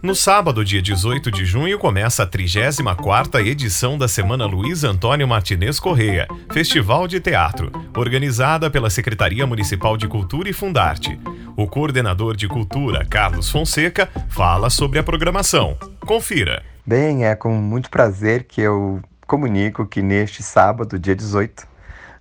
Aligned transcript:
No 0.00 0.14
sábado, 0.14 0.64
dia 0.64 0.80
18 0.80 1.28
de 1.28 1.44
junho, 1.44 1.76
começa 1.76 2.22
a 2.22 2.26
34ª 2.26 3.44
edição 3.44 3.98
da 3.98 4.06
Semana 4.06 4.46
Luiz 4.46 4.84
Antônio 4.84 5.26
Martinez 5.26 5.80
Correia, 5.80 6.28
Festival 6.52 7.08
de 7.08 7.18
Teatro, 7.18 7.72
organizada 7.96 8.70
pela 8.70 8.90
Secretaria 8.90 9.44
Municipal 9.44 9.96
de 9.96 10.06
Cultura 10.06 10.48
e 10.48 10.52
Fundarte. 10.52 11.18
O 11.56 11.66
coordenador 11.66 12.36
de 12.36 12.46
cultura, 12.46 13.04
Carlos 13.04 13.50
Fonseca, 13.50 14.08
fala 14.28 14.70
sobre 14.70 15.00
a 15.00 15.02
programação. 15.02 15.76
Confira. 16.06 16.62
Bem, 16.86 17.24
é 17.24 17.34
com 17.34 17.52
muito 17.54 17.90
prazer 17.90 18.44
que 18.44 18.60
eu 18.60 19.02
comunico 19.26 19.84
que 19.84 20.00
neste 20.00 20.44
sábado, 20.44 20.96
dia 20.96 21.16
18, 21.16 21.66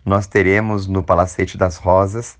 nós 0.03 0.25
teremos 0.25 0.87
no 0.87 1.03
Palacete 1.03 1.59
das 1.59 1.77
Rosas 1.77 2.39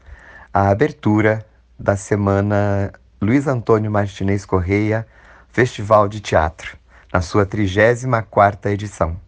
a 0.52 0.70
abertura 0.70 1.46
da 1.80 1.96
Semana 1.96 2.92
Luiz 3.22 3.46
Antônio 3.46 3.92
Martinez 3.92 4.44
Correia 4.44 5.06
Festival 5.58 6.08
de 6.08 6.20
Teatro, 6.20 6.78
na 7.12 7.20
sua 7.20 7.44
34ª 7.44 8.70
edição. 8.70 9.20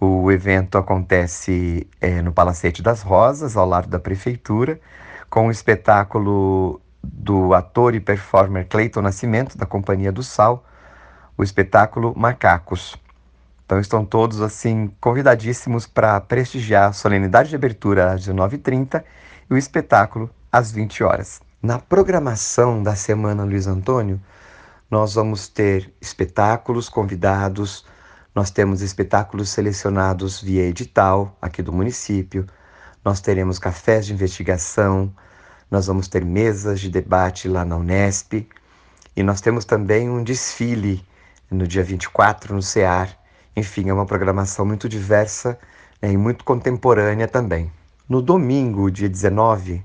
O 0.00 0.32
evento 0.32 0.78
acontece 0.78 1.86
é, 2.00 2.22
no 2.22 2.32
Palacete 2.32 2.82
das 2.82 3.02
Rosas, 3.02 3.54
ao 3.54 3.68
lado 3.68 3.86
da 3.86 3.98
Prefeitura, 3.98 4.80
com 5.28 5.48
o 5.48 5.50
espetáculo 5.50 6.80
do 7.02 7.52
ator 7.52 7.94
e 7.94 8.00
performer 8.00 8.66
Cleiton 8.66 9.02
Nascimento, 9.02 9.58
da 9.58 9.66
Companhia 9.66 10.10
do 10.10 10.22
Sal, 10.22 10.64
o 11.36 11.42
espetáculo 11.42 12.14
Macacos. 12.16 12.96
Então 13.66 13.78
estão 13.78 14.06
todos 14.06 14.40
assim 14.40 14.90
convidadíssimos 14.98 15.86
para 15.86 16.18
prestigiar 16.18 16.88
a 16.88 16.92
solenidade 16.94 17.50
de 17.50 17.56
abertura 17.56 18.12
às 18.12 18.26
19h30 18.26 19.04
e 19.50 19.52
o 19.52 19.58
espetáculo 19.58 20.30
às 20.50 20.72
20 20.72 21.04
horas. 21.04 21.42
Na 21.62 21.78
programação 21.78 22.82
da 22.82 22.96
Semana 22.96 23.44
Luiz 23.44 23.66
Antônio, 23.66 24.18
nós 24.90 25.14
vamos 25.14 25.48
ter 25.48 25.92
espetáculos 26.00 26.88
convidados, 26.88 27.84
nós 28.34 28.50
temos 28.50 28.82
espetáculos 28.82 29.48
selecionados 29.48 30.40
via 30.40 30.62
edital 30.62 31.36
aqui 31.40 31.62
do 31.62 31.72
município, 31.72 32.46
nós 33.04 33.20
teremos 33.20 33.58
cafés 33.58 34.06
de 34.06 34.12
investigação, 34.12 35.12
nós 35.70 35.86
vamos 35.86 36.06
ter 36.06 36.24
mesas 36.24 36.80
de 36.80 36.88
debate 36.88 37.48
lá 37.48 37.64
na 37.64 37.76
Unesp 37.76 38.46
e 39.16 39.22
nós 39.22 39.40
temos 39.40 39.64
também 39.64 40.08
um 40.08 40.22
desfile 40.22 41.04
no 41.50 41.66
dia 41.66 41.82
24 41.82 42.54
no 42.54 42.62
CEAR. 42.62 43.16
Enfim, 43.56 43.88
é 43.88 43.92
uma 43.92 44.06
programação 44.06 44.64
muito 44.66 44.88
diversa 44.88 45.58
né, 46.00 46.12
e 46.12 46.16
muito 46.16 46.44
contemporânea 46.44 47.26
também. 47.26 47.72
No 48.08 48.20
domingo, 48.20 48.90
dia 48.90 49.08
19, 49.08 49.82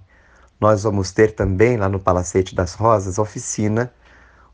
nós 0.59 0.83
vamos 0.83 1.11
ter 1.11 1.33
também 1.33 1.77
lá 1.77 1.89
no 1.89 1.99
Palacete 1.99 2.53
das 2.53 2.73
Rosas 2.73 3.17
oficina 3.17 3.91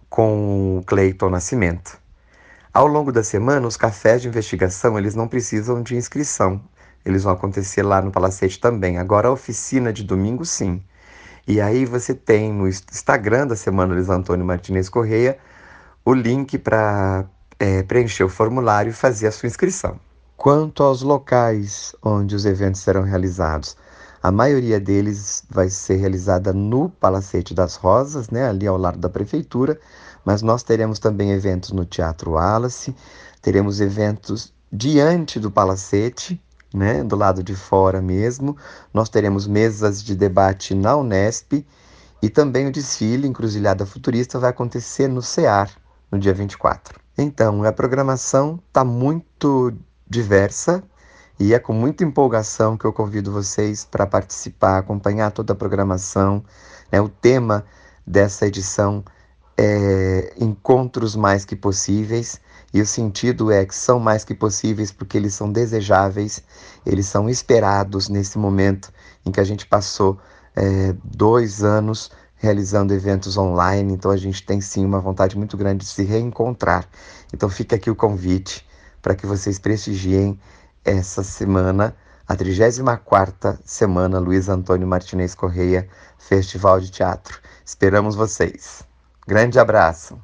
com 0.09 0.77
o 0.77 0.83
Cleiton 0.85 1.29
Nascimento. 1.29 1.97
Ao 2.73 2.87
longo 2.87 3.11
da 3.11 3.23
semana, 3.23 3.67
os 3.67 3.75
cafés 3.75 4.21
de 4.21 4.27
investigação 4.27 4.97
eles 4.97 5.15
não 5.15 5.27
precisam 5.27 5.81
de 5.81 5.95
inscrição. 5.95 6.61
Eles 7.03 7.23
vão 7.23 7.33
acontecer 7.33 7.83
lá 7.83 8.01
no 8.01 8.11
Palacete 8.11 8.59
também. 8.59 8.97
Agora, 8.97 9.29
a 9.29 9.31
oficina 9.31 9.91
de 9.91 10.03
domingo, 10.03 10.45
sim. 10.45 10.83
E 11.47 11.61
aí 11.61 11.85
você 11.85 12.13
tem 12.13 12.51
no 12.51 12.67
Instagram 12.67 13.47
da 13.47 13.55
Semana 13.55 13.93
Luiz 13.93 14.09
Antônio 14.09 14.45
Martinez 14.45 14.89
Correia 14.89 15.37
o 16.03 16.13
link 16.13 16.57
para 16.57 17.25
é, 17.59 17.83
preencher 17.83 18.23
o 18.23 18.29
formulário 18.29 18.89
e 18.89 18.93
fazer 18.93 19.27
a 19.27 19.31
sua 19.31 19.47
inscrição. 19.47 19.99
Quanto 20.35 20.83
aos 20.83 21.01
locais 21.01 21.95
onde 22.03 22.35
os 22.35 22.45
eventos 22.45 22.81
serão 22.81 23.01
realizados, 23.01 23.75
a 24.27 24.31
maioria 24.31 24.77
deles 24.77 25.45
vai 25.49 25.69
ser 25.69 25.95
realizada 25.95 26.51
no 26.51 26.89
Palacete 26.89 27.53
das 27.53 27.77
Rosas, 27.77 28.29
né, 28.29 28.49
ali 28.49 28.67
ao 28.67 28.75
lado 28.75 28.99
da 28.99 29.07
prefeitura, 29.07 29.79
mas 30.25 30.41
nós 30.41 30.63
teremos 30.63 30.99
também 30.99 31.31
eventos 31.31 31.71
no 31.71 31.85
Teatro 31.85 32.31
Wallace, 32.31 32.93
teremos 33.41 33.79
eventos 33.79 34.53
diante 34.69 35.39
do 35.39 35.49
Palacete, 35.49 36.41
né, 36.73 37.05
do 37.05 37.15
lado 37.15 37.41
de 37.41 37.55
fora 37.55 38.01
mesmo. 38.01 38.57
Nós 38.93 39.07
teremos 39.07 39.47
mesas 39.47 40.03
de 40.03 40.13
debate 40.13 40.75
na 40.75 40.97
Unesp 40.97 41.65
e 42.21 42.29
também 42.29 42.67
o 42.67 42.71
desfile 42.71 43.29
Encruzilhada 43.29 43.85
Futurista 43.85 44.37
vai 44.37 44.49
acontecer 44.49 45.07
no 45.07 45.21
CEAR 45.21 45.71
no 46.11 46.19
dia 46.19 46.33
24. 46.33 46.99
Então, 47.17 47.63
a 47.63 47.71
programação 47.71 48.59
está 48.67 48.83
muito 48.83 49.73
diversa, 50.05 50.83
e 51.39 51.53
é 51.53 51.59
com 51.59 51.73
muita 51.73 52.03
empolgação 52.03 52.75
que 52.75 52.85
eu 52.85 52.93
convido 52.93 53.31
vocês 53.31 53.85
para 53.85 54.07
participar, 54.07 54.79
acompanhar 54.79 55.31
toda 55.31 55.53
a 55.53 55.55
programação. 55.55 56.43
Né? 56.91 56.99
O 56.99 57.07
tema 57.07 57.65
dessa 58.05 58.47
edição 58.47 59.03
é 59.57 60.33
Encontros 60.37 61.15
Mais 61.15 61.45
Que 61.45 61.55
Possíveis, 61.55 62.39
e 62.73 62.81
o 62.81 62.85
sentido 62.85 63.51
é 63.51 63.65
que 63.65 63.75
são 63.75 63.99
mais 63.99 64.23
que 64.23 64.33
possíveis 64.33 64.91
porque 64.91 65.17
eles 65.17 65.33
são 65.33 65.51
desejáveis, 65.51 66.43
eles 66.85 67.05
são 67.07 67.29
esperados 67.29 68.09
nesse 68.09 68.37
momento 68.37 68.91
em 69.25 69.31
que 69.31 69.39
a 69.39 69.43
gente 69.43 69.65
passou 69.65 70.17
é, 70.55 70.93
dois 71.03 71.63
anos 71.63 72.11
realizando 72.35 72.93
eventos 72.93 73.35
online, 73.37 73.93
então 73.93 74.11
a 74.11 74.17
gente 74.17 74.45
tem 74.45 74.61
sim 74.61 74.85
uma 74.85 74.99
vontade 74.99 75.37
muito 75.37 75.57
grande 75.57 75.85
de 75.85 75.91
se 75.91 76.03
reencontrar. 76.03 76.87
Então 77.33 77.49
fica 77.49 77.75
aqui 77.75 77.89
o 77.89 77.95
convite 77.95 78.65
para 79.01 79.15
que 79.15 79.25
vocês 79.25 79.57
prestigiem 79.57 80.39
essa 80.87 81.21
semana, 81.21 81.93
a 82.25 82.33
34ª 82.33 83.59
Semana 83.65 84.19
Luiz 84.19 84.47
Antônio 84.47 84.87
Martinez 84.87 85.35
Correia 85.35 85.87
Festival 86.17 86.79
de 86.79 86.89
Teatro. 86.89 87.39
Esperamos 87.65 88.15
vocês. 88.15 88.83
Grande 89.27 89.59
abraço. 89.59 90.17